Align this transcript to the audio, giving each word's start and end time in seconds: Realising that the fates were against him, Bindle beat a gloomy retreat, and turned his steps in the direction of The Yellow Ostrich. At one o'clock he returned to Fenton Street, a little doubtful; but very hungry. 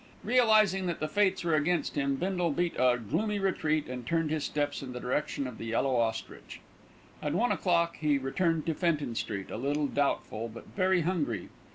Realising 0.23 0.87
that 0.87 0.99
the 0.99 1.07
fates 1.07 1.43
were 1.43 1.53
against 1.53 1.93
him, 1.95 2.15
Bindle 2.15 2.49
beat 2.49 2.73
a 2.75 2.97
gloomy 2.97 3.37
retreat, 3.37 3.85
and 3.87 4.03
turned 4.03 4.31
his 4.31 4.43
steps 4.43 4.81
in 4.81 4.93
the 4.93 4.99
direction 4.99 5.45
of 5.45 5.59
The 5.59 5.67
Yellow 5.67 5.95
Ostrich. 5.95 6.59
At 7.21 7.33
one 7.33 7.51
o'clock 7.51 7.97
he 7.97 8.17
returned 8.17 8.65
to 8.65 8.73
Fenton 8.73 9.13
Street, 9.13 9.51
a 9.51 9.57
little 9.57 9.85
doubtful; 9.85 10.49
but 10.51 10.65
very 10.75 11.01
hungry. 11.01 11.49